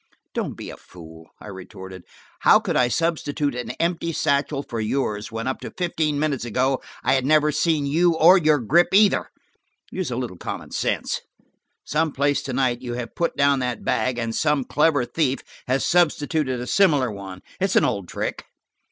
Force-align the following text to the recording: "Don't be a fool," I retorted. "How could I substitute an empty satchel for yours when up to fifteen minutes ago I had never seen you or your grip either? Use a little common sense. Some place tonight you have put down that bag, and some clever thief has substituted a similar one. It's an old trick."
"Don't 0.33 0.55
be 0.55 0.71
a 0.71 0.77
fool," 0.77 1.29
I 1.39 1.45
retorted. 1.49 2.05
"How 2.39 2.59
could 2.59 2.75
I 2.75 2.87
substitute 2.87 3.53
an 3.53 3.69
empty 3.79 4.11
satchel 4.13 4.63
for 4.63 4.79
yours 4.79 5.31
when 5.31 5.45
up 5.45 5.59
to 5.59 5.69
fifteen 5.77 6.17
minutes 6.17 6.43
ago 6.43 6.81
I 7.03 7.13
had 7.13 7.23
never 7.23 7.51
seen 7.51 7.85
you 7.85 8.15
or 8.15 8.39
your 8.39 8.57
grip 8.57 8.87
either? 8.93 9.29
Use 9.91 10.09
a 10.09 10.15
little 10.15 10.37
common 10.37 10.71
sense. 10.71 11.21
Some 11.85 12.13
place 12.13 12.41
tonight 12.41 12.81
you 12.81 12.95
have 12.95 13.13
put 13.13 13.37
down 13.37 13.59
that 13.59 13.85
bag, 13.85 14.17
and 14.17 14.33
some 14.33 14.63
clever 14.63 15.05
thief 15.05 15.41
has 15.67 15.85
substituted 15.85 16.59
a 16.59 16.65
similar 16.65 17.11
one. 17.11 17.43
It's 17.59 17.75
an 17.75 17.85
old 17.85 18.07
trick." 18.07 18.45